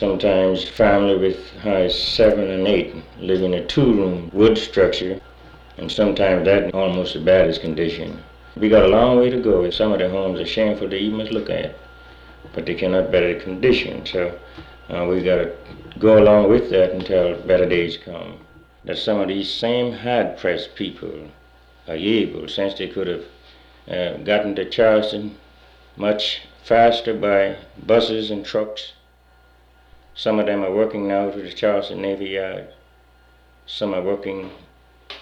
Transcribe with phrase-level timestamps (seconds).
[0.00, 5.20] Sometimes family with high seven and eight live in a two-room wood structure,
[5.76, 8.18] and sometimes that almost the baddest condition.
[8.56, 9.68] We got a long way to go.
[9.68, 11.76] Some of the homes are shameful to even look at,
[12.54, 14.06] but they cannot better the condition.
[14.06, 14.38] So
[14.88, 15.52] uh, we got to
[15.98, 18.38] go along with that until better days come.
[18.86, 21.28] That some of these same hard-pressed people
[21.86, 23.24] are able, since they could have
[23.86, 25.36] uh, gotten to Charleston
[25.98, 28.94] much faster by buses and trucks.
[30.20, 32.68] Some of them are working now to the Charleston Navy Yard.
[33.64, 34.50] Some are working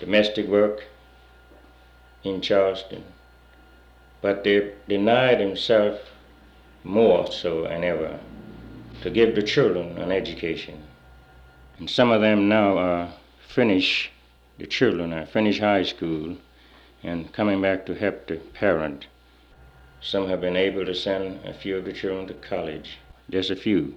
[0.00, 0.86] domestic work
[2.24, 3.04] in Charleston.
[4.22, 6.00] But they deny themselves
[6.82, 8.18] more so than ever
[9.02, 10.82] to give the children an education.
[11.78, 14.10] And some of them now are finish
[14.58, 16.38] the children are finish high school
[17.04, 19.06] and coming back to help the parent.
[20.00, 22.98] Some have been able to send a few of the children to college,
[23.30, 23.94] just a few.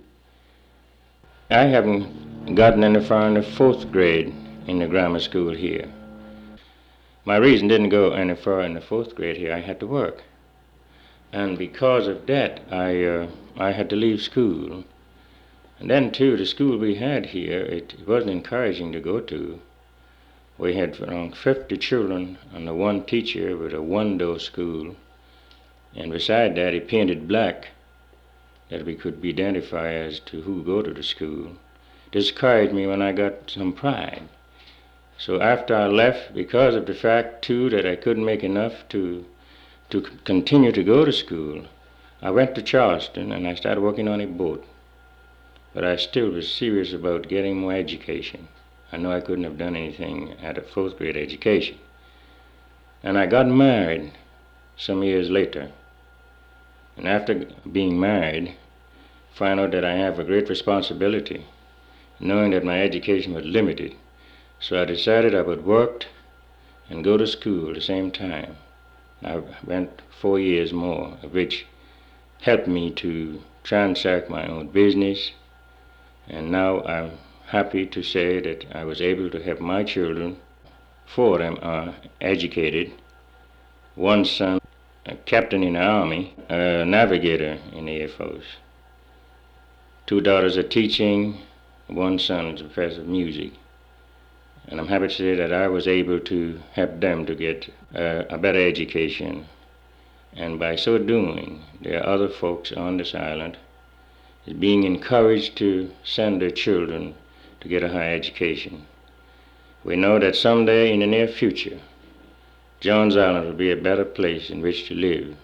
[1.51, 4.33] I haven't gotten any far in the fourth grade
[4.67, 5.91] in the grammar school here.
[7.25, 9.53] My reason didn't go any far in the fourth grade here.
[9.53, 10.23] I had to work.
[11.33, 14.85] And because of that, I, uh, I had to leave school.
[15.77, 19.59] And then, too, the school we had here, it wasn't encouraging to go to.
[20.57, 24.95] We had around 50 children under one teacher with a one-door school.
[25.97, 27.71] And beside that, he painted black
[28.71, 31.51] that we could be identified as to who go to the school.
[32.11, 34.23] Discouraged me when I got some pride.
[35.17, 39.25] So after I left, because of the fact, too, that I couldn't make enough to,
[39.89, 41.65] to continue to go to school,
[42.21, 44.65] I went to Charleston and I started working on a boat.
[45.73, 48.47] But I still was serious about getting more education.
[48.91, 51.77] I know I couldn't have done anything at a fourth grade education.
[53.03, 54.13] And I got married
[54.77, 55.71] some years later.
[56.97, 58.55] And after being married,
[59.33, 61.45] found out that I have a great responsibility,
[62.19, 63.95] knowing that my education was limited.
[64.59, 66.05] So I decided I would work
[66.89, 68.57] and go to school at the same time.
[69.23, 71.65] I went four years more, which
[72.41, 75.31] helped me to transact my own business.
[76.27, 77.11] And now I'm
[77.47, 80.37] happy to say that I was able to help my children.
[81.05, 82.93] Four of them are educated.
[83.95, 84.60] One son,
[85.05, 88.57] a captain in the Army, a navigator in the Air Force.
[90.05, 91.39] Two daughters are teaching,
[91.87, 93.53] one son is a professor of music.
[94.67, 98.23] And I'm happy to say that I was able to help them to get uh,
[98.29, 99.47] a better education.
[100.33, 103.57] And by so doing, there are other folks on this island
[104.59, 107.15] being encouraged to send their children
[107.59, 108.85] to get a higher education.
[109.83, 111.79] We know that someday in the near future,
[112.81, 115.35] Johns Island will be a better place in which to live